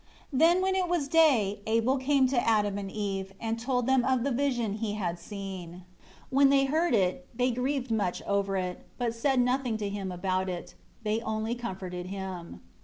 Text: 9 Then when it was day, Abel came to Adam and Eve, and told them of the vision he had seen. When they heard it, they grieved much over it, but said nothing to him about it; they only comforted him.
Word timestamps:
9 0.31 0.39
Then 0.39 0.61
when 0.63 0.73
it 0.73 0.87
was 0.87 1.07
day, 1.07 1.61
Abel 1.67 1.99
came 1.99 2.25
to 2.29 2.43
Adam 2.49 2.79
and 2.79 2.89
Eve, 2.91 3.33
and 3.39 3.59
told 3.59 3.85
them 3.85 4.03
of 4.03 4.23
the 4.23 4.31
vision 4.31 4.73
he 4.77 4.93
had 4.93 5.19
seen. 5.19 5.83
When 6.31 6.49
they 6.49 6.65
heard 6.65 6.95
it, 6.95 7.27
they 7.37 7.51
grieved 7.51 7.91
much 7.91 8.23
over 8.23 8.57
it, 8.57 8.87
but 8.97 9.13
said 9.13 9.39
nothing 9.39 9.77
to 9.77 9.89
him 9.89 10.11
about 10.11 10.49
it; 10.49 10.73
they 11.03 11.21
only 11.21 11.53
comforted 11.53 12.07
him. 12.07 12.61